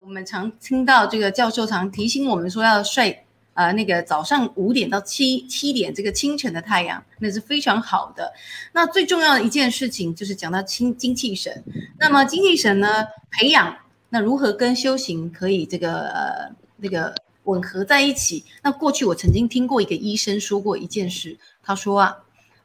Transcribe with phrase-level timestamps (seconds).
[0.00, 8.32] 我们常听到这个教授常提醒我们说要睡，呃，那个早上五点到七七点这个清晨的太阳，那是非常好的。
[8.72, 11.62] 那最重要的一件事情就是讲到精精气神。
[11.98, 13.76] 那么精气神呢，培养
[14.08, 17.14] 那如何跟修行可以这个呃那个
[17.44, 18.44] 吻合在一起？
[18.62, 22.16] 那过去我曾经听过一个医生说过一件事，他说啊，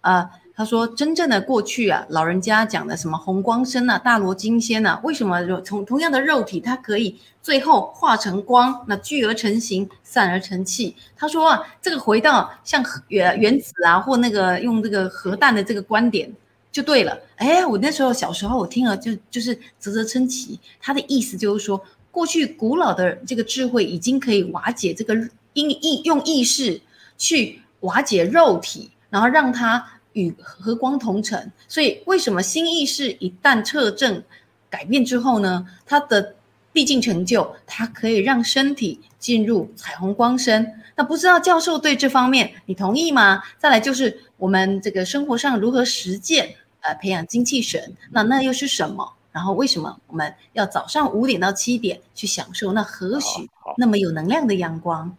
[0.02, 0.30] 呃。
[0.54, 16.32] 他说：“真正的过去啊，老人家讲的什么红光身啊、大罗金仙啊，为什么从同样的肉体，它可以最后化成光，那聚而成形，散而成气？”他说啊，这个回到像原原子啊，或那个用这个核弹的这个观点
[16.72, 17.18] 就对了。
[17.38, 20.60] 哎，我那时候小时候我听了就就是啧啧称奇。
[20.82, 21.82] 他的意思就是说，
[22.12, 25.16] 过去古老的这个智慧已经可以瓦解这个
[25.54, 26.80] 因意用意识
[27.18, 29.84] 去瓦解肉体，然后让它。
[30.14, 34.24] 与和光同尘，所以为什么新意识一旦测证
[34.70, 35.66] 改变之后呢？
[35.86, 36.36] 它的
[36.74, 40.74] 毕竟成就，它可以让身体进入彩虹光身。
[40.96, 43.42] 那不知道教授对这方面你同意吗？
[43.58, 49.14] 再来就是我们这个生活上如何实践，呃，培养精气神，那那又是什么？
[49.32, 55.16] 然后为什么我们要早上五点到七点去享受那何许那么有能量的阳光？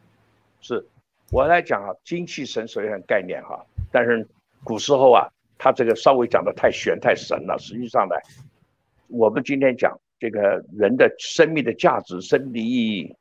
[0.61, 0.87] 是
[1.31, 4.27] 我来讲啊，精气神首先概念哈，但是。
[4.65, 7.59] 古时候啊，他这个稍微讲的太玄太神了。
[7.59, 8.15] 实际上呢，
[9.09, 13.17] 我们今天讲这个人的生命的价值、生命的意义、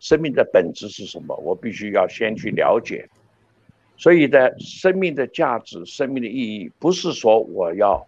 [0.00, 3.08] 生命的本质是什么，我必须要先去了解。
[3.96, 8.04] 所以呢，生命的价值、生命的意义，不是说我要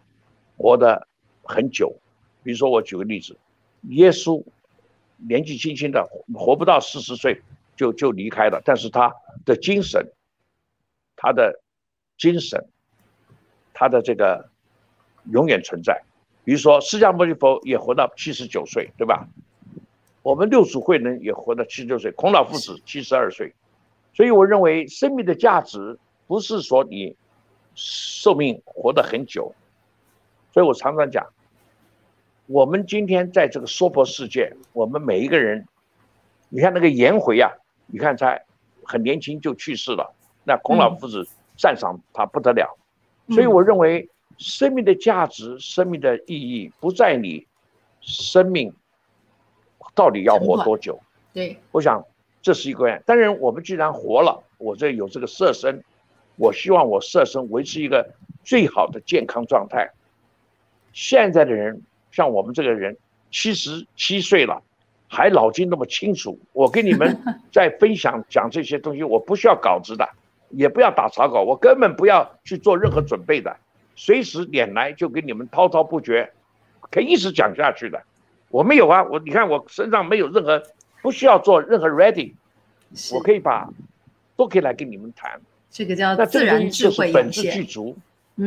[0.56, 1.06] 活得
[1.42, 1.94] 很久。
[2.42, 3.36] 比如说，我举个例子，
[3.90, 4.42] 耶稣
[5.16, 7.40] 年纪轻轻的，活不到四十岁
[7.76, 10.04] 就就离开了，但是他的精神，
[11.14, 11.60] 他的。
[12.16, 12.66] 精神，
[13.72, 14.48] 他的这个
[15.30, 16.02] 永远存在。
[16.44, 19.26] 比如说，释迦牟尼佛也活到七十九岁，对吧？
[20.22, 23.54] 我们六祖慧能也活到七十九岁，孔老夫子七十二岁。
[24.12, 27.16] 所以，我认为生命的价值不是说你
[27.74, 29.54] 寿命活得很久。
[30.52, 31.26] 所以我常常讲，
[32.46, 35.66] 我们今天在这个娑婆世界，我们每一个人，
[36.48, 37.50] 你看那个颜回啊，
[37.86, 38.38] 你看他
[38.84, 40.14] 很年轻就去世了，
[40.44, 41.26] 那孔老夫子。
[41.56, 42.76] 赞赏他不得了，
[43.28, 47.46] 所以我认为生命的价值、生命的意义不在你
[48.00, 48.72] 生命
[49.94, 50.98] 到底要活多久。
[51.32, 52.04] 对，我想
[52.42, 52.98] 这是一个。
[53.06, 55.82] 当然，我们既然活了，我这有这个色身，
[56.36, 59.90] 我希望我色身维持一个最好的健康状态。
[60.92, 62.96] 现在的人像我们这个人，
[63.30, 64.62] 七十七岁了，
[65.08, 66.38] 还脑筋那么清楚。
[66.52, 67.16] 我跟你们
[67.52, 70.08] 在分享讲这些东西，我不需要稿子的。
[70.56, 73.56] 也不要打草稿，我根本不要去做任何准备的，
[73.96, 76.32] 随时点来就给你们滔滔不绝，
[76.90, 78.02] 可以一直讲下去的。
[78.50, 80.62] 我没有啊，我你看我身上没有任何，
[81.02, 82.34] 不需要做任何 ready，
[83.12, 83.68] 我可以把
[84.36, 85.40] 都可以来跟你们谈。
[85.70, 87.96] 这个叫自然智慧本质具足。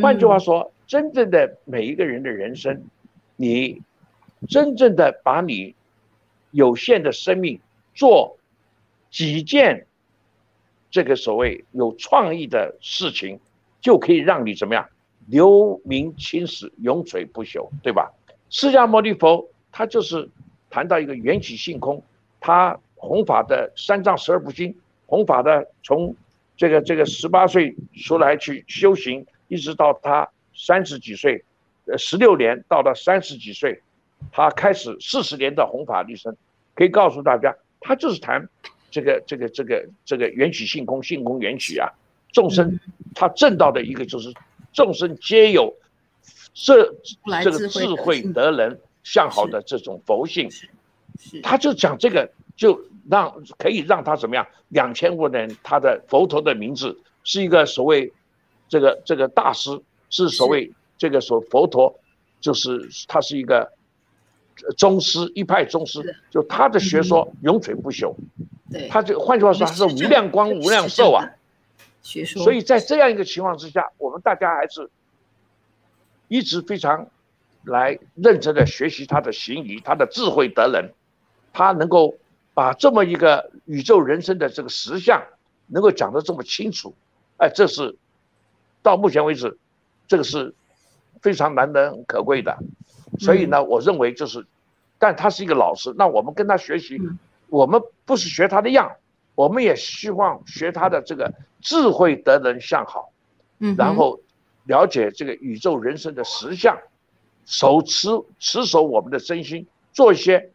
[0.01, 2.83] 换句话说，真正的每一个人的人生，
[3.35, 3.81] 你
[4.47, 5.75] 真正的把你
[6.51, 7.59] 有限的生命
[7.93, 8.37] 做
[9.11, 9.85] 几件。
[10.97, 13.39] 这个所谓有创意的事情，
[13.79, 14.89] 就可以让你怎么样
[15.27, 18.11] 留名青史，永垂不朽，对吧？
[18.49, 20.27] 释迦牟尼佛他就是
[20.71, 22.01] 谈到一个缘起性空，
[22.39, 24.75] 他弘法的三藏十二部经，
[25.05, 26.15] 弘法的从
[26.55, 31.45] 这个这个十八岁出来去修行，一直到他三十几岁，
[31.85, 33.79] 呃，十六年到了三十几岁，
[34.31, 36.35] 他开始四十年的弘法历程，
[36.73, 38.49] 可以告诉大家，他就是谈。
[38.97, 41.87] 这个这个这个这个缘起性空，性空缘起啊，
[42.31, 42.79] 众生
[43.13, 44.33] 他证到的一个就是
[44.73, 45.71] 众生皆有
[46.51, 46.91] 这
[47.43, 50.49] 这个智慧得人向好的这种佛性，
[51.43, 54.47] 他就讲这个就让可以让他怎么样？
[54.69, 58.11] 两千多人他的佛陀的名字是一个所谓
[58.67, 61.99] 这个这个大师，是所谓这个所佛陀，
[62.41, 63.71] 就是他是一个
[64.75, 66.01] 宗师一派宗师，
[66.31, 68.15] 就他的学说永垂不朽。
[68.89, 71.25] 他这换句话说，他是无量光、无量寿啊。
[72.01, 74.89] 所以在这样一个情况之下，我们大家还是
[76.29, 77.07] 一直非常
[77.63, 80.89] 来认真的学习他的行仪、他的智慧德能，
[81.51, 82.15] 他能够
[82.53, 85.21] 把这么一个宇宙人生的这个实相
[85.67, 86.93] 能够讲得这么清楚，
[87.37, 87.97] 哎，这是
[88.81, 89.57] 到目前为止，
[90.07, 90.53] 这个是
[91.21, 92.57] 非常难能可贵的。
[93.19, 94.45] 所以呢，我认为就是，
[94.97, 97.01] 但他是一个老师，那我们跟他学习。
[97.49, 98.95] 我们不是学他的样，
[99.35, 103.11] 我们也希望学他的这个智慧得人向好，
[103.59, 104.19] 嗯，然后
[104.65, 106.77] 了解这个宇宙人生的实相，
[107.45, 108.09] 手持
[108.39, 110.51] 持守我们的真心，做一些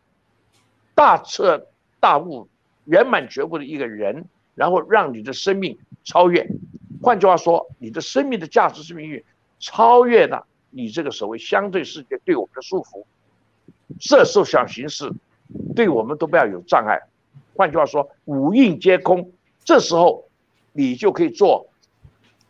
[0.94, 1.66] 大彻
[2.00, 2.48] 大悟、
[2.84, 6.46] 圆满觉悟的一个人，然后让你的生命超越。
[7.00, 9.24] 换句话说，你的生命的价值是命运
[9.58, 13.04] 超越了你这个所谓相对世界对我们的束缚。
[14.00, 15.12] 色受想行识，
[15.72, 17.00] 对我们都不要有障碍。
[17.54, 19.32] 换句话说，五蕴皆空，
[19.64, 20.24] 这时候
[20.72, 21.68] 你就可以做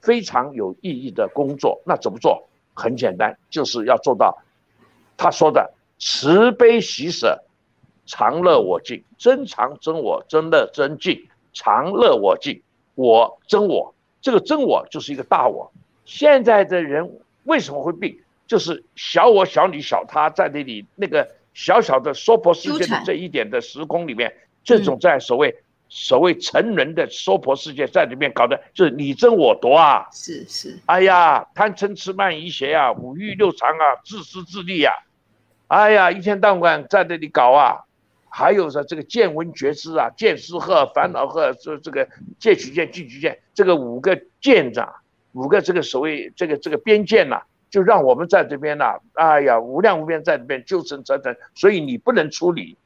[0.01, 1.81] 非常有意义的工作。
[1.85, 2.49] 那怎么做？
[2.75, 4.43] 很简单，就是要做到
[5.17, 7.45] 他说的慈悲喜舍，
[8.07, 12.63] 常乐我净，真常真我，真乐真净，常乐我净，
[12.95, 13.95] 我真我。
[14.23, 15.71] 这个真我就是一个大我。
[16.05, 18.19] 现在的人为什么会病？
[18.47, 24.33] 就是小我、小你、小他在那里那个小小的娑婆世界的这一点的时空里面，
[24.65, 25.55] 这种在所谓
[25.89, 30.07] 所谓成人的娑婆世界在里面搞的，就是你争我夺啊！
[30.11, 34.93] 是是，哎呀，贪嗔痴慢疑邪啊，五欲六常啊，自私自利呀，
[35.67, 37.85] 哎呀，一天到晚在那里搞啊，
[38.31, 42.09] 还有说这个见闻觉知啊，见思和烦恼和这这个
[42.39, 45.03] 戒取见禁取见，这个五个见啊，
[45.33, 47.43] 五个这个所谓这个这个边界呐。
[47.73, 52.77] 就让我们在这边呐，哎呀，无量无边在这边纠缠折腾，所以你不能处理，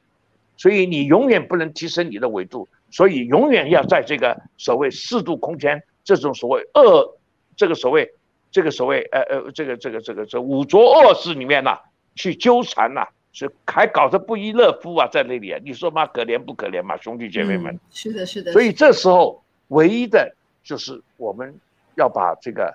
[0.55, 7.17] 所以你永远不能提升你的维度，所以永远要在这个所谓四度空间这种所谓恶，
[7.57, 8.09] 这个所谓
[8.49, 11.77] 这个所谓呃呃这个这个这个这五浊恶世里面呐
[12.15, 20.33] 去纠缠呐，是还搞得不亦乐乎啊，在那里啊，你说嘛可怜不可怜嘛，兄弟姐妹们，是的，是的，所以这时候唯一的
[20.63, 21.53] 就是我们
[21.95, 22.73] 要把这个。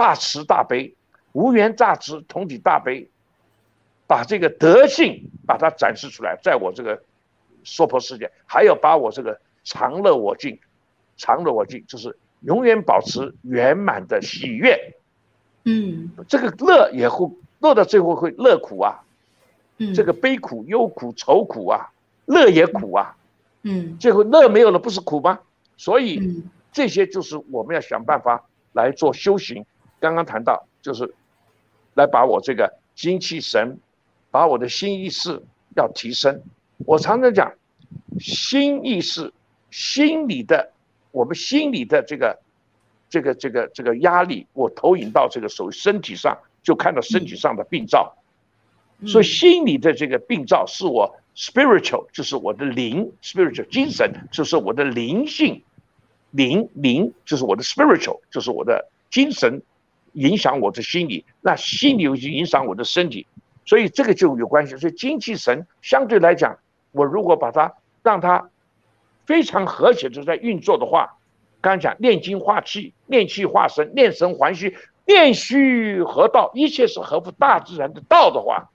[0.00, 0.94] 大慈大悲，
[1.32, 3.06] 无缘大慈，同体大悲，
[4.06, 7.02] 把这个德性把它展示出来，在我这个
[7.64, 10.58] 娑婆世界，还要把我这个常乐我净，
[11.18, 14.96] 常乐我净，就是永远保持圆满的喜悦。
[15.64, 19.02] 嗯，这个乐也会乐到最后会乐苦啊，
[19.76, 21.92] 嗯，这个悲苦、忧苦、愁苦啊，
[22.24, 23.14] 乐也苦啊，
[23.64, 25.40] 嗯，最后乐没有了，不是苦吗？
[25.76, 26.42] 所以
[26.72, 29.66] 这些就是我们要想办法来做修行。
[30.00, 31.14] 刚刚谈到，就是
[31.94, 33.78] 来把我这个精气神，
[34.30, 35.40] 把我的心意识
[35.76, 36.42] 要提升。
[36.86, 37.52] 我常常讲，
[38.18, 39.32] 心意识，
[39.70, 40.72] 心理的，
[41.12, 42.38] 我们心理的这个，
[43.10, 48.16] 这个这个这个压力，我投影到这个所谓身体上，就看到身体上的病灶。
[49.06, 55.62] 所以心理的这个病灶是我 spiritual，就是我的灵 spiritual 精神，就是我的灵性，
[56.30, 59.62] 灵灵就是我的 spiritual，就是我的精神。
[60.12, 63.26] 影响我的心理，那心理又影响我的身体，
[63.64, 64.76] 所以这个就有关系。
[64.76, 66.58] 所以精气神相对来讲，
[66.92, 68.50] 我如果把它让它
[69.26, 71.16] 非常和谐的在运作的话，
[71.60, 78.70] 刚讲炼精化气、炼气化神、炼神还虚、炼虚合道，一切是合乎大自然的道的话，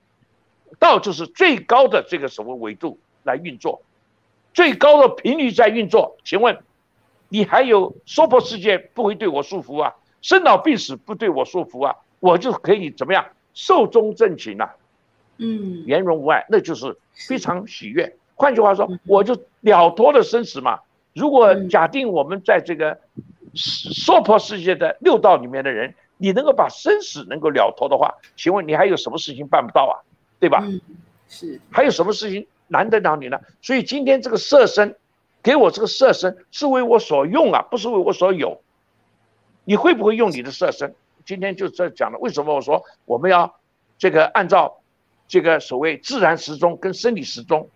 [0.78, 3.82] 道就是最高的这个什么维度来运作，
[4.54, 6.16] 最高的频率在运作。
[6.24, 6.58] 请问，
[7.28, 9.94] 你还有娑婆世界不会对我束缚啊？
[10.22, 14.70] 生老病死不对我束缚啊，我就可以怎么样寿终正寝呐？
[15.38, 18.16] 嗯，圆融无碍，那就是非常喜悦。
[18.34, 20.80] 换句话说，我就了脱了生死嘛。
[21.14, 22.98] 如果假定我们在这个
[23.54, 29.94] 娑婆世界的六道里面的人，你能够把生死能够了脱的话，请问你还有什么事情办不到啊？
[30.38, 30.62] 对吧？
[31.28, 33.38] 是，还有什么事情难得到你呢？
[33.62, 34.94] 所以今天这个色身，
[35.42, 38.60] 给我这个色身是为我所用啊，不是为我所有。
[39.66, 40.94] 你会不会用你的色身？
[41.26, 43.52] 今天就这讲了，为什么我说我们要
[43.98, 44.78] 这个按照
[45.26, 47.68] 这个所谓自然时钟跟生理时钟，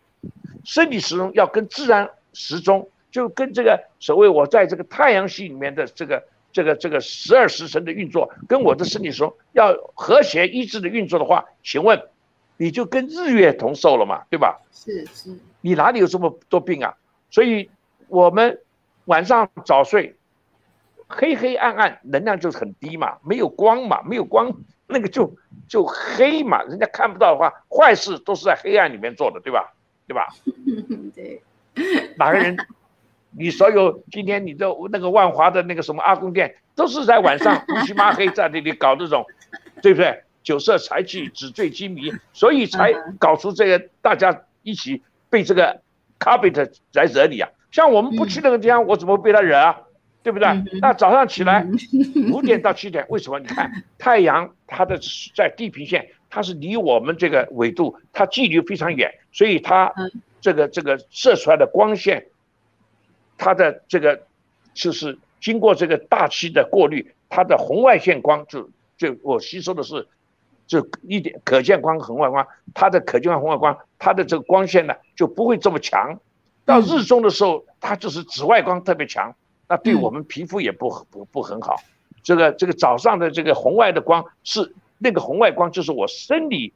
[0.64, 12.00] 生理时钟要跟自然时钟，就跟这个所谓我在这个太阳系里面的这个这个这个十二时辰的运作，跟我的生理时钟要和谐一致的运作的话，请问
[12.56, 14.60] 你就跟日月同寿了嘛，对吧？
[14.70, 16.94] 是是，你哪里有这么多病啊？
[17.30, 17.68] 所以
[18.06, 18.60] 我们
[19.06, 20.14] 晚上早睡。
[21.10, 24.52] 黑黑暗暗，能量就是很低嘛，没有光嘛，没有光，
[24.86, 25.36] 那个就
[25.68, 29.74] 就黑嘛，人家看不到的话，坏事都是在黑暗里面做的，对吧？
[30.06, 30.28] 对吧？
[31.14, 31.42] 对。
[32.16, 32.56] 哪个人？
[33.32, 39.24] 你所有今天你的那个万华的那个什么阿公店，都是在晚上乌漆抹黑在那里搞这种，
[39.82, 40.24] 对不对？
[40.42, 45.80] 酒色财气，纸醉金迷，所以才搞出这个大家一起被这个
[46.18, 47.48] carpet 来惹你啊。
[47.70, 49.78] 像我们不去那个地方，我怎么被他惹啊？
[50.22, 50.48] 对不对？
[50.80, 51.66] 那早上起来
[52.30, 53.38] 五点到七点，为什么？
[53.38, 54.98] 你看 太阳，它的
[55.34, 59.92] 在地平线，它是离我们这个纬度，它距离非常远，所以它
[60.40, 62.26] 这个这个射出来的光线，
[63.38, 64.22] 它的这个
[64.74, 70.06] 就是经过这个大气的过滤，它的红外线光就就我吸收的是
[70.66, 76.20] 就一点可见光、红外光，它的可见光、红外光，它的这个光线呢就不会这么强。
[76.66, 79.34] 到日中的时候，它就是紫外光特别强，
[79.70, 81.76] 那对我们皮肤也不不不很好。
[82.24, 86.72] 这个这个早上的这个红外的光是那个红外光，就是我生理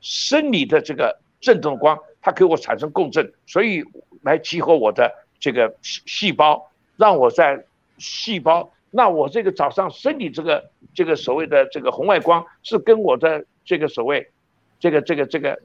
[0.00, 3.84] 生理的这个振动光，它给我产生共振，所以
[4.22, 5.08] 来激活我的
[5.38, 7.64] 这个细细胞，让我在
[7.98, 8.72] 细胞。
[8.90, 14.28] 那我这个早上生理这个这个所谓的这个红外光是跟我的这个所谓
[14.80, 15.62] 这个这个这个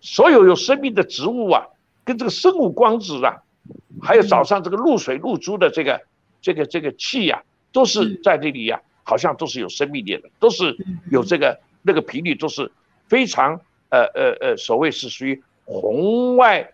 [0.00, 1.66] 所有有生命的植物啊，
[2.04, 3.42] 跟这个生物光子啊，
[4.02, 6.00] 还有早上这个露水露珠的这个
[6.40, 7.42] 这个这个气呀，
[7.72, 10.76] 都是在那里呀，好像都是有生命力的，都是
[11.10, 12.70] 有这个那个频率都是
[13.08, 16.72] 非常呃呃呃，所谓是属于红外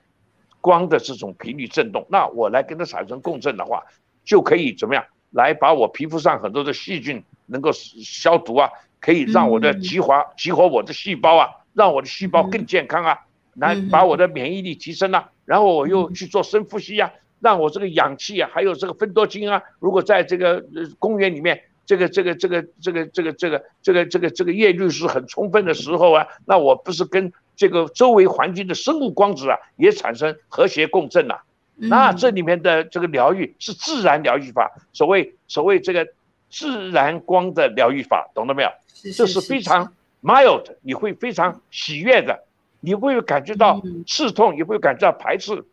[0.61, 2.07] 光的这种频率振动。
[2.11, 3.85] 那我来跟它产生共振的话，
[4.25, 5.05] 就可以怎么样？
[5.31, 8.69] 来把我皮肤上很多的细菌能够消毒啊，
[8.99, 13.21] 可以让我的激活激活我的细胞啊，让我的细胞更健康啊，
[13.55, 20.65] 来把我的免疫力提升啊，然后我又去做深呼吸呀，让我这个氧气啊，还有这个分多精啊，如果在这个
[20.99, 31.35] 公园里面，这个这个这个这个这个这个这个这个这个叶绿素很充分的时候啊，那我不是跟这个周围环境的生物光子啊也产生和谐共振呐？
[31.83, 36.07] 那这里面的这个疗愈是自然疗愈法，所谓所谓这个
[36.51, 38.71] 自然光的疗愈法，懂了没有？
[39.17, 42.45] 这是非常 mild，你会非常喜悦的，
[42.81, 45.65] 你会感觉到刺痛，也会感觉到排斥。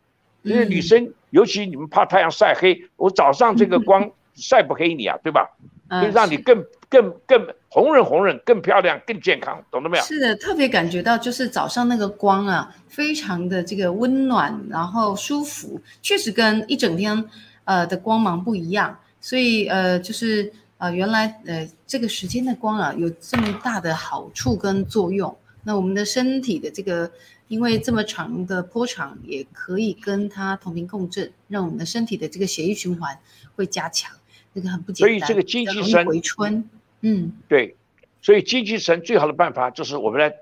[0.43, 5.49] 因为女生尤其你们怕太阳晒黑，我早上这个光 晒不黑你啊，对吧？
[5.89, 10.03] 会让你更更更红润红润，更漂亮，更健康，懂了没有？
[10.03, 17.23] 是的，特别感觉到就是早上那个光啊，非常的这个温暖，然后舒服，确实跟一整天
[17.65, 18.97] 呃的光芒不一样。
[19.19, 25.35] 所以呃，就是呃原来呃这个时间的光啊，有这么大的好处跟作用。
[25.67, 27.11] 那我们的身体的这个
[27.49, 33.19] 因为这么长的波长，也可以跟它同频共振，让我们的身体的这个血液循环
[33.53, 34.09] 会加强。
[34.55, 36.69] 这个很不简单，所以这个精气神回春，
[37.01, 37.75] 嗯，对，
[38.21, 40.33] 所以精气神最好的办法就是我们来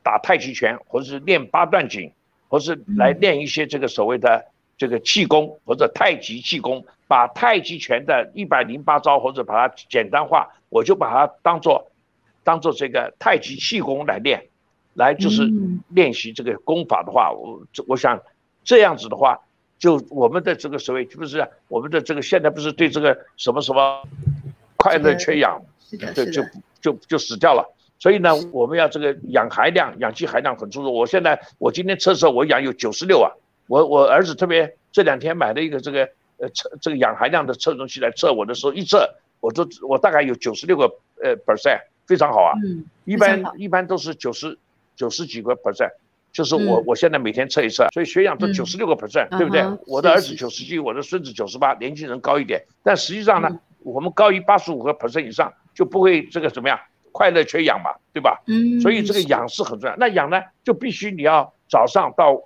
[0.00, 2.12] 打太极拳，或者是练八段锦，
[2.46, 11.90] 或是来练一些这个所谓的这个气功或者太极气功，把太极拳的一百零八招或者把它简单化，我就把它当做
[12.44, 14.46] 当做这个太极气功来练，
[14.98, 15.48] 来就是
[15.88, 18.20] 练习这个功法的话，我我想
[18.62, 19.38] 这样子的话。
[19.78, 24.02] 就我们的这个所谓，不是我们的这个现在不是对这个什么什么
[24.74, 25.62] 快乐缺氧，
[26.16, 26.42] 对，就
[26.80, 27.64] 就就死掉了。
[28.00, 30.92] 所以呢，我们要这个氧含量、氧气含量很注重。
[30.92, 33.30] 我现在我今天测试我氧有九十六啊，
[33.68, 42.52] 我我儿子特别这两天买了一个这个呃测这个氧含量的测重器来测我的时候，一测我都我大概有九十六个呃 percent，非常好啊。
[42.64, 44.58] 嗯，一般一般都是九十
[44.98, 45.92] 九十几个 percent。
[46.30, 49.64] 就是我，我现在每天测一测，所以血氧都九十六个 percent，对不对？
[49.86, 52.62] 我的儿子九十七，我的孙子九十八，年轻人高一点。
[52.84, 53.48] 但实际上呢，
[53.80, 56.78] 我们高于八十五个 percent 以上，就不会这个怎么样，
[57.12, 58.40] 快乐缺氧嘛，对吧？
[58.46, 58.78] 嗯。
[58.82, 59.96] 所以这个氧是很重要。
[59.96, 62.42] 那氧呢，就必须你要早上到，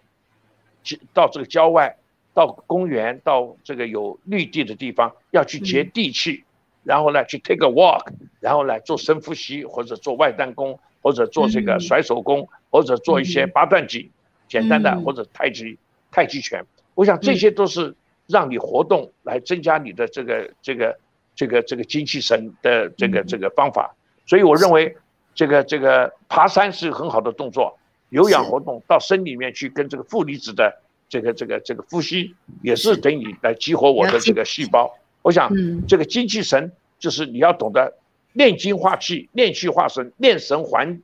[1.12, 1.96] 到这个郊外，
[2.32, 6.44] 到公园，到这个有绿地的地方，要去接地气，
[6.84, 8.06] 然后呢去 take a walk，
[8.38, 10.78] 然后呢做深呼吸或者做外丹功。
[11.02, 14.08] 或者做这个甩手功，或者做一些八段锦，
[14.48, 15.76] 简单的或者太极
[16.10, 17.94] 太极拳，我想这些都是
[18.28, 20.96] 让你活动来增加你的这个这个
[21.34, 23.92] 这个这个精气神的这个这个方法。
[24.26, 24.96] 所以我认为
[25.34, 27.76] 这个这个爬山是很好的动作，
[28.10, 30.72] 有氧活动到身里面去跟这个负离子的
[31.08, 34.88] 这个这个这个呼吸，也是等于来激活我的这个细胞。
[35.22, 35.52] 我想
[35.88, 37.92] 这个精气神就是你要懂得。
[38.32, 41.00] 炼精化气，炼气化神，炼神还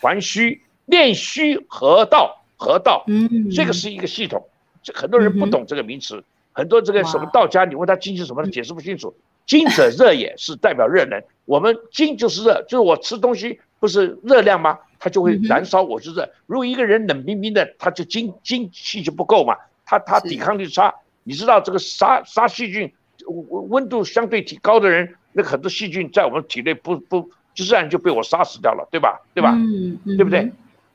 [0.00, 3.04] 还虚，炼虚合道，合道。
[3.06, 4.46] 嗯，这个是一个系统。
[4.82, 9.14] 这很多人不懂这个名词，很多这个什么道家，你问他精气什么，他解释不清楚。
[9.46, 11.22] 精者热也，是代表热能。
[11.44, 14.78] 我们精就是热，就是我吃东西不是热量吗？
[14.98, 16.30] 它就会燃烧，我是热。
[16.46, 19.54] 如果一个人冷冰冰的，他就精精气就不够嘛，
[19.84, 20.94] 他他抵抗力差。
[21.24, 22.90] 你知道这个杀杀细菌，
[23.26, 25.14] 温温度相对提高的人。
[25.34, 29.20] 那很多细菌在我们体内不不就自然就被我杀死掉了，对吧？
[29.34, 29.52] 对吧？
[29.54, 30.50] 嗯嗯，对不对？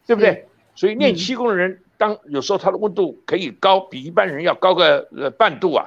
[0.08, 0.48] 对不对？
[0.76, 5.86] 所以练气功的人，当有时候他的温度可以高，比一般人要高个呃半度啊。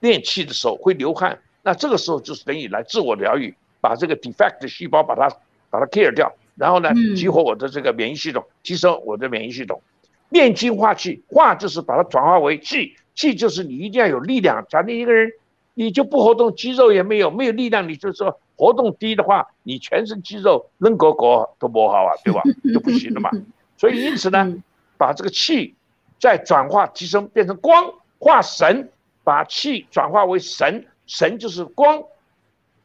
[0.00, 5.28] 练气的时候会流汗，那这个时候就是等于来自我疗愈，把这个 defect 的细胞把它
[5.70, 9.80] 把它 clear 掉，然后呢激活我的这个免疫系统，提升我的免疫系统。
[10.28, 14.64] 练精化气，化就是把它转化为气，气就是你一定要有力量。
[14.68, 15.32] 假定一个人。
[15.74, 22.42] 你就不活动，肌肉也没有，没有力量，你就说活动低的话，你全身肌肉扔狗狗都不好啊，对吧？
[22.72, 23.30] 就不行了嘛。
[23.78, 24.54] 所以因此呢，
[24.98, 25.74] 把这个气
[26.20, 28.90] 再转化提升，变成光化神，
[29.24, 32.04] 把气转化为神，神就是光，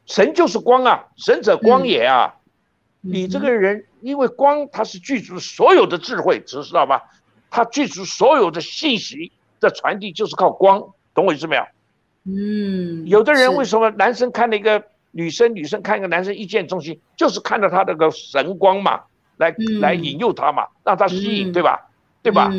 [0.06, 2.34] 神就是光啊，神者光也啊。
[3.00, 7.02] 你这个人因为光，它是具足所有的智慧，知道吧？
[7.50, 9.30] 它具足所有的信息
[9.60, 11.62] 的传递，就是靠光，懂我意思没有？
[12.28, 19.00] 嗯，有的人为什么男生看那个女生，女生看一个男生一见钟情，就是看到他那个神光嘛，
[19.38, 21.88] 来来引诱他嘛，让他吸引，对吧？
[22.22, 22.52] 对吧？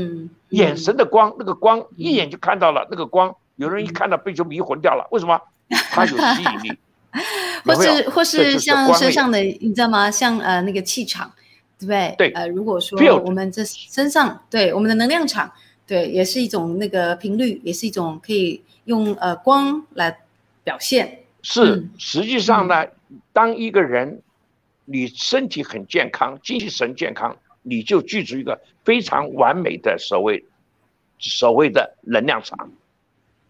[0.50, 5.40] 眼神的光，那个光一眼就看到了那个光，有人一看到被就迷魂掉了，为什么？
[5.92, 6.78] 他有吸引力，
[7.64, 10.10] 或是或是像身上的，你知道吗？
[10.10, 11.32] 像呃那个气场，
[11.78, 12.16] 对不对？
[12.18, 15.52] 对，呃，如果说我们这身上，对我们的能量场，
[15.90, 18.62] 对，也是一种那个频率，也是一种可以。
[18.86, 20.18] 用呃光来
[20.64, 21.20] 表现。
[21.44, 22.88] 是，实际上呢，
[23.32, 24.24] 当一个人
[24.86, 30.44] 你身体很健康，精神健康，你就具足一个非常完美的所谓
[31.20, 32.72] 所谓的能量场，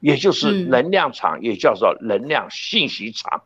[0.02, 3.42] 也就是能量场，也叫做能量信息场。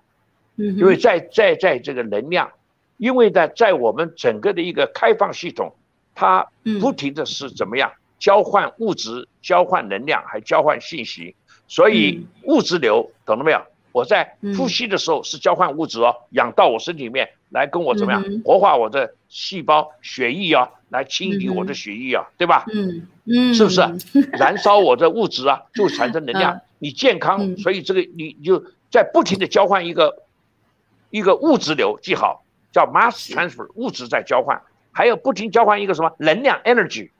[0.56, 2.52] 嗯，因为在在在这个能量，
[2.98, 5.76] 因为呢，在我们整个的一个开放系统，
[6.16, 6.48] 它
[6.82, 7.92] 不停的是怎么样
[8.24, 11.36] 交换物质、交换能量，还交换信息。
[11.68, 13.62] 所以物质流懂了没有？
[13.92, 22.64] 我在呼吸的时候是交换物质哦，氧到我身体里面来跟我怎么样活化我的细胞血液啊，来清理我的血液啊，对吧？
[22.74, 23.82] 嗯嗯，是不是？
[24.40, 26.62] 燃烧我的物质啊，就产生能量。
[26.80, 30.24] 你健康，所以这个你就在不停的交换一个
[31.10, 34.62] 一个物质流，记好叫 mass transfer，物质在交换，
[34.94, 37.12] 还有不停交换一个什么能量 energy，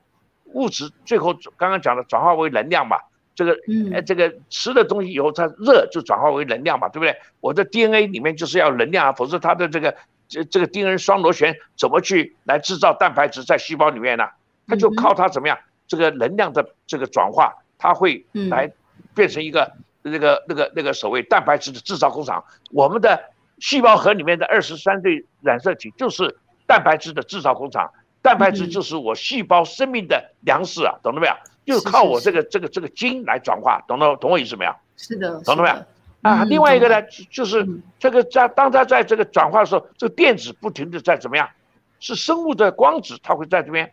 [0.54, 2.96] 物质最后刚刚讲的转化为能量嘛。
[3.36, 3.56] 这个，
[3.92, 7.16] 呃，这个吃的东西以后，它热就转化为能量嘛，对不对？
[7.40, 9.92] 我的 DNA 里面就是要能量啊，否则它的这个
[10.28, 14.24] 这这个 DNA 双螺旋怎么去来制造蛋白质在细胞里面呢？
[14.68, 15.58] 它就靠它怎么样？
[15.88, 18.72] 这个能量的这个转化，它会来
[19.16, 22.44] 变成一个那个那个那个所谓蛋白质的制造工厂。
[22.70, 23.20] 我们的
[23.58, 26.36] 细胞核里面的二十三对染色体就是
[26.68, 27.90] 蛋白质的制造工厂，
[28.24, 31.34] 蛋白质就是我细胞生命的粮食啊，懂了没有？
[31.66, 34.74] 就是靠我这个这个这个筋来转化，懂了懂我意思没有？
[34.96, 35.76] 是的，懂了没有？
[36.22, 41.46] 啊，另外一个呢，就是这个在当它在这个转化的时候，这个电子不停的在怎么样？
[42.00, 43.92] 是生物的光子，它会在这边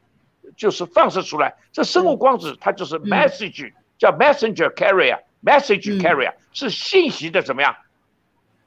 [0.56, 1.54] 就是放射出来。
[1.74, 7.76] 这生物光子它就是 message，叫 messenger carrier，message carrier 是信息的怎么样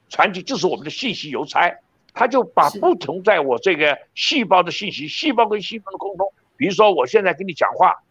[0.09, 0.43] 传递？
[0.43, 1.75] 就是我们的信息邮差，
[2.15, 8.01] 它就把不同在我这个细胞的信息，细胞跟细胞的沟通，比如说我现在跟你讲话。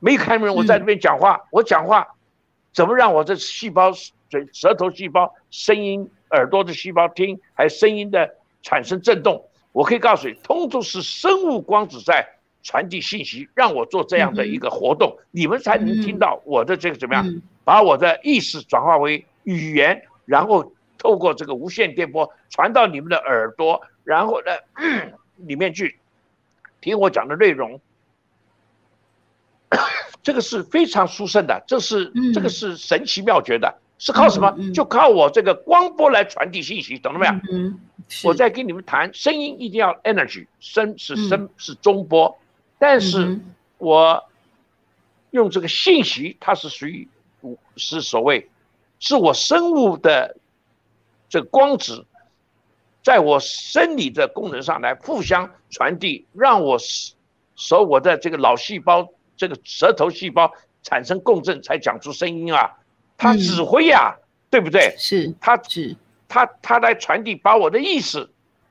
[0.00, 2.06] 没开门，我在这边讲话，我讲话
[2.72, 3.90] 怎么让我这细胞、
[4.28, 9.44] 嘴、舌头细胞、声音、耳朵的细胞听，还有声音的产生震动？
[9.72, 12.28] 我可以告诉你，通通是生物光子在
[12.62, 17.42] 传递信息，让我做这样的一个活动，你们才能听到我的这个怎么样？
[17.64, 24.52] 把我的意识转化为语言，然后透过这个无线电波传到你们的耳朵，然后呢
[25.36, 25.98] 里面去
[26.80, 27.80] 听我讲的内容。
[30.22, 34.72] 这个是非常殊胜的，这是这个是神奇妙绝的，是靠什么？
[34.72, 37.32] 就靠我这个光波来传递信息，懂了没有？
[37.50, 37.80] 嗯，
[38.24, 42.38] 我在跟你们谈，声音一定要 energy，声是声是中波，
[42.78, 43.38] 但是
[43.78, 44.22] 我
[45.30, 47.08] 用这个信息，它是属于
[47.76, 48.50] 是所谓
[48.98, 50.36] 是我生物的
[51.28, 52.04] 这个光子，
[53.02, 59.08] 在我生理的功能上来互相传递，让我使我的这个脑细胞。
[59.36, 62.76] 这个舌头细胞产生共振才讲出声音啊，
[63.16, 64.16] 他指挥呀，
[64.50, 64.92] 对不对？
[64.98, 65.94] 是，他指
[66.26, 68.28] 他他来传递，把我的意识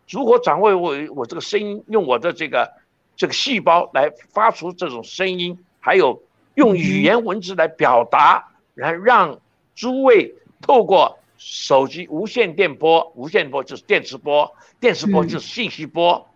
[0.09, 2.69] 如何掌握我我这个声音，用我的这个
[3.15, 6.21] 这个细胞来发出这种声音，还有
[6.55, 9.39] 用语言文字来表达，来让
[9.73, 16.27] 诸位透过手机无线电波，无线波就是电磁波，电磁波就是信息波，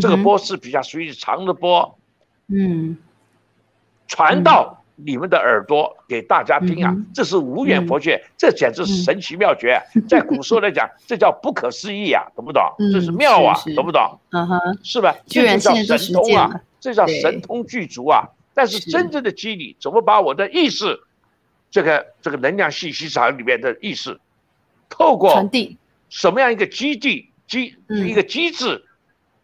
[0.00, 1.98] 这个波是比较属于长的波，
[2.48, 2.96] 嗯。
[4.12, 9.80] 传到你们的耳朵给大家听啊，这是无远佛界，这简直是神奇妙绝。
[10.08, 12.60] 在古时候来讲， 这叫不可思议啊，懂不懂？
[12.92, 14.18] 这是妙啊，懂不懂？
[14.30, 15.14] 嗯哼，是吧？
[15.26, 18.28] 这叫神通啊，这叫神通具足啊。
[18.52, 20.98] 但是真正的机理，怎么把我的意识，
[21.70, 24.18] 这个这个能量信息场里面的意识，
[24.90, 25.78] 透过传递
[26.10, 28.84] 什么样一个基地机一个机制，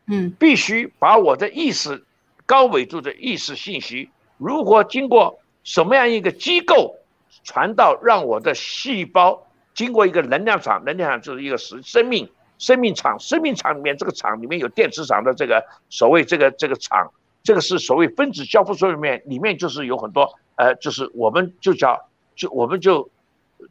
[0.07, 2.05] 嗯，必须把我的意识
[2.45, 4.11] 高维度的意识信息。
[4.37, 6.97] 如果经过什么样一个机构
[7.43, 12.29] 传到让我的细胞经过一个能量场，能量场就是一个生生命
[12.59, 17.11] 生命场，生命场里面这个场里面有电磁场的这个所谓这个这个场，
[17.43, 23.11] 这个是所谓分子交互作用面里面就是有很多呃，就是我们就叫就我们就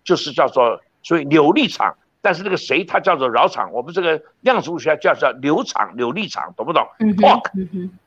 [0.03, 1.95] 就是叫做所以扭力场。
[2.21, 7.51] 但是那个谁，它叫做绕场，我们这个量子物学叫叫流场、扭力场，懂不懂？Talk，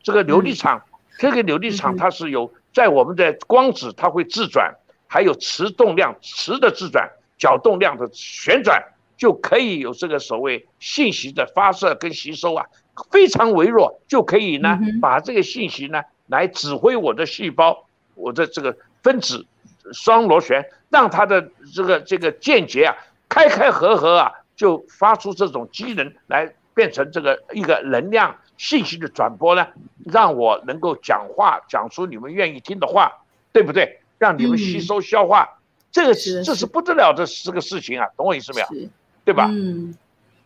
[0.03, 0.83] 这个扭力场，
[1.19, 4.75] 这个扭力场它是有在我们的光子，它会自转，
[5.07, 7.09] 还有磁动量、磁的自转、
[7.39, 8.83] 角动量的旋转，
[9.17, 12.67] 就可以有这个所谓信息的发射跟吸收啊，
[13.13, 19.47] 非常微弱，就可以呢把这个信息呢来指挥我的细胞，我的这个分子
[19.93, 22.95] 双螺旋，让他的这个这个间接啊。
[23.31, 29.67] 开开合合啊，就发出这种机能来，变成这个一个能量信息的转播呢，
[30.07, 33.13] 让我能够讲话，讲出你们愿意听的话，
[33.53, 34.01] 对不对？
[34.17, 35.47] 让你们吸收消化，
[35.93, 38.89] 这个是这是不得了的这个事情啊，懂我意思没有？
[39.27, 39.47] 对吧？
[39.53, 39.95] 嗯，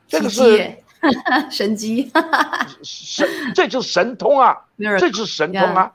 [0.08, 0.76] 这个是
[1.52, 2.10] 神机，
[2.82, 4.58] 神，这就是神通啊，
[4.98, 5.92] 这就是神通啊。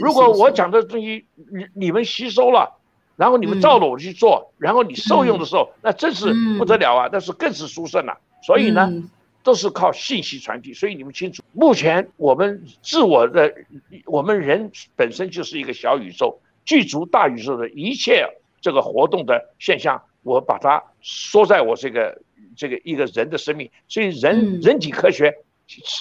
[0.00, 2.72] 如果我讲的东西你你们吸收了。
[3.16, 7.08] 然后你们照着我去做，然后你受用的时候，那真是不得了啊！
[7.10, 8.18] 那是更是殊胜了。
[8.42, 8.92] 所以呢，
[9.42, 10.74] 都是靠信息传递。
[10.74, 13.52] 所以你们清楚，目前我们自我的，
[14.04, 18.28] 我们人本身就是一个小宇宙，具足大宇宙的一切
[18.60, 22.20] 这个活动的现象，我把它说在我这个
[22.54, 23.70] 这个一个人的生命。
[23.88, 25.34] 所以人人体科学，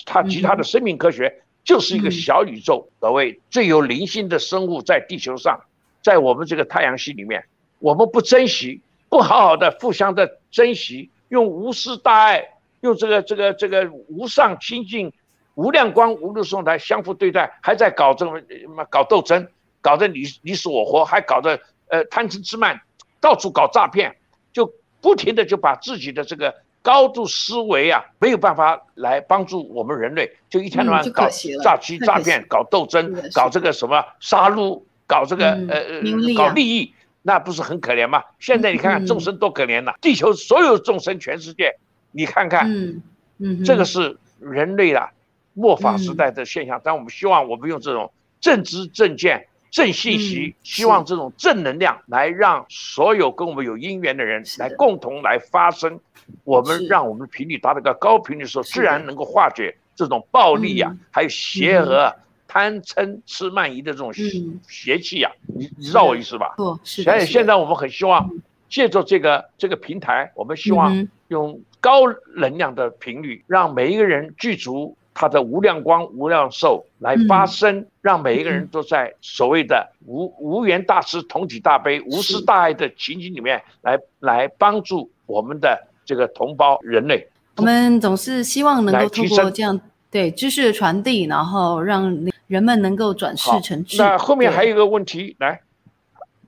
[0.06, 5.62] 它其他的生命科学就是一个小宇宙，所谓最有灵性的生物在地球上。
[6.06, 7.44] 在我们这个太阳系里面，
[7.80, 12.48] 我们不珍惜，不好好的互相的珍惜，用无私大爱，
[12.82, 15.12] 用这个这个这个无上清净、
[15.56, 18.40] 无量光、无路送来相互对待，还在搞这么
[18.88, 19.48] 搞斗争，
[19.82, 22.80] 搞得你你死我活，还搞得呃贪嗔痴慢，
[23.20, 24.16] 到处搞诈骗，
[24.54, 31.28] 就不停的就把自己的这个高度思维啊，没有办法来帮助我们人类，就一天到晚搞
[31.64, 34.84] 诈欺诈骗，搞斗争，搞这个什么杀戮。
[35.08, 36.02] 搞这个呃呃
[36.36, 38.24] 搞利益，那不是很可怜吗？
[38.40, 39.94] 现在你看看众生多可怜呐！
[40.02, 41.76] 地球所有众生，全世界，
[42.12, 43.02] 你看看，嗯
[43.40, 45.10] 嗯，这个是人类啊
[45.54, 46.80] 末法时代的现象。
[46.84, 56.00] 但我们希望我们用这种正知正见正信息，希望这种正能量来让所有跟我们有因缘的人来共同来发声。
[56.44, 62.16] 我们让我们频率达到一个高频率的时候，自然能够化解这种暴力呀，还有邪恶。
[62.56, 66.56] 贪嗔痴慢疑的这种邪气呀，你你知道我意思吧？
[66.86, 67.04] 是。
[67.04, 68.32] 所以现在我们很希望
[68.70, 72.04] 借助这个这个平台，我们希望用高
[72.38, 87.28] 能量的频率，让每一个人具足他的无量光、无量寿来发声，让每一个人都在所谓的无无缘大师、同体大悲、无私大爱的情景里面来来帮助我们的这个同胞人类。
[87.58, 89.78] 我们总是希望能够通过这样
[90.10, 92.18] 对知识的传递，然后让。
[92.48, 93.98] 人们能够转世成智。
[93.98, 95.62] 那后面还有一个问题，来，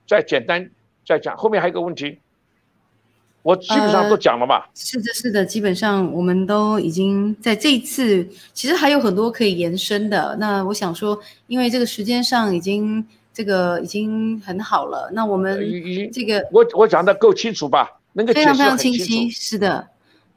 [0.06, 0.70] 再简单
[1.06, 1.36] 再讲。
[1.36, 2.18] 后面还有一个问题，
[3.42, 4.68] 我基本上都讲了吧？
[4.74, 10.36] 是的，是的，基本上我们都已经在这一次，其实还有很多可以延伸的。
[10.38, 15.58] 那我想说，因为这个时间上已经这个已经很好了，那我们
[16.12, 17.98] 这个我我讲的够清楚吧？
[18.14, 19.86] 能够非常非常清晰，是的。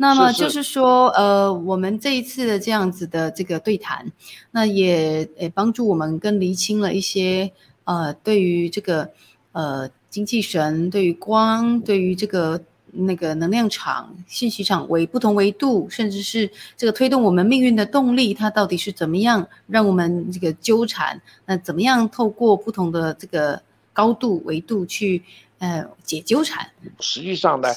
[0.02, 4.12] 那么就是说，呃，我们这一次的这样子的这个对谈，
[4.50, 7.52] 那也也帮助我们更厘清了一些，
[7.84, 9.08] 呃，对于这个
[9.52, 12.60] 呃精气神，对于光，对于这个
[12.92, 21.22] 那个能量场、信息场维不同维度，甚至是这个推动我们命运的动力，它到底是怎么样让我们这个纠缠？
[21.46, 23.62] 那怎么样透过不同的这个
[23.94, 25.22] 高度维度去
[25.60, 26.68] 呃解纠缠？
[27.00, 27.70] 实际上呢？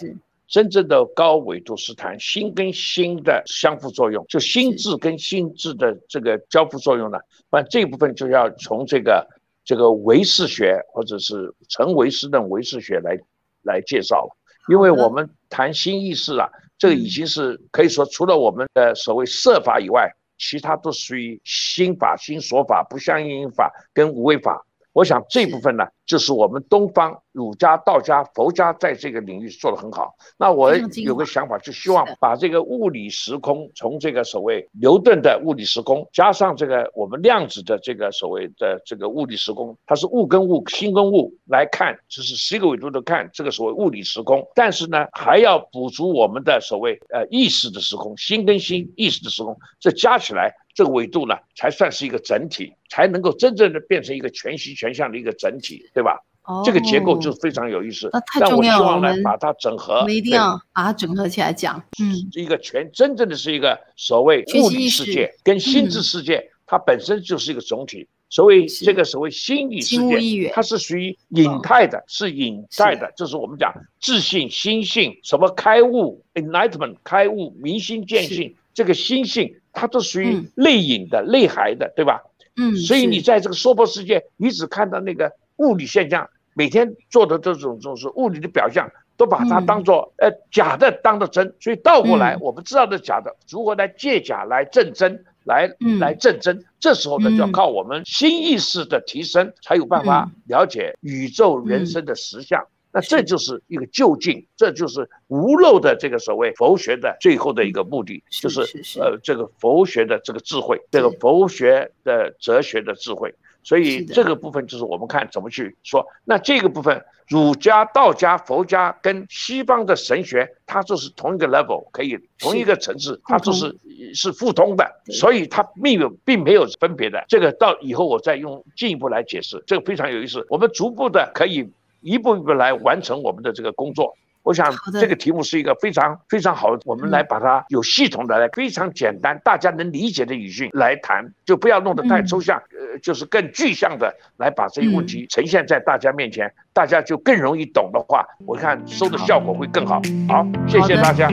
[0.47, 7.19] 真正的高维度是谈心跟心的相互作用，就心智跟心智的这个交互作用呢。
[7.51, 9.27] 那这一部分就要从这个
[9.65, 13.19] 这个唯识学或者是成唯识的唯识学来
[13.63, 14.37] 来介绍了。
[14.69, 24.65] 因为我们谈心意识啊，这个已经是可以说除了我们的所谓设法以外，其他都属于心法、心所法、不相应法跟无为法。
[24.95, 30.15] 我想这部分呢，就是我们东方儒家、道家、佛家在这个领域做得很好。
[30.39, 44.49] 那我有个想法，就希望把这个物理时空，从这个所谓牛顿的物理时空，加上这个我们量子的这个所谓的这个物理时空，它是物跟物、心跟物来看，就是十个维度的看这个所谓物理时空。
[44.55, 50.55] 但是呢，还要补足我们的所谓呃意识的时空，心跟心意识的时空，这加起来。
[50.75, 56.19] 这个维度呢，才算是一个整体，才能够真正的变成一个全息全像的一个整体，对吧？
[56.63, 58.11] 这个结构就非常有意思。
[58.13, 61.83] 那太重要了，我们把它整合，我们一定要把它整合起来讲。
[61.99, 68.07] 嗯，一个全真正的是一个所谓物理世界跟心智世界，它本身就是一个总体。
[68.29, 82.23] 所谓这个所谓心理世界，它是属于隐态的，是隐在的，就是我们讲自信、心性、什么开悟、enlightenment、开悟、明心见性，这个心性它都属于内隐的、内涵的，对吧？
[82.57, 82.75] 嗯。
[82.77, 95.25] 所以你在这个娑婆世界，你只看到那个物理现象，每天做的这种就是物理的表象，都把它当做呃假的当的真，所以倒过来，我们知道的假的，如何来借假来证真？
[95.47, 102.65] 来来证真，这时候呢，就要靠我们新意识的提升，才有办法了解宇宙人生的实相。
[102.95, 108.61] 那这就是一个究竟，这就是无漏的这个所谓佛学的最后的一个目的，就是
[109.01, 113.35] 呃这个佛学的这个智慧，这个佛学的哲学的智慧。
[113.65, 116.07] 所以这个部分就是我们看怎么去说。
[116.27, 123.75] 那这个部分，儒家、道家、佛家跟西方的神学，它就是同一个 level，可以同一个层次，它就是
[124.15, 127.25] 是互通的，所以它并有并没有分别的。
[127.27, 130.47] 这个到以后我再用进一步来解释，这个非常有意思。
[130.51, 131.67] 我们逐步的可以
[132.05, 134.15] 一步一步来完成我们的这个工作。
[134.43, 150.03] 我想这个题目是一个非常非常好的，我们来把它有系统的来非常简单大家能理解的语境来谈，就不要弄得太抽象，呃，就是更具象的来把这些问题呈现在大家面前，大家就更容易懂的话，我看收的效果会更好。
[150.29, 151.31] 好，谢谢大家。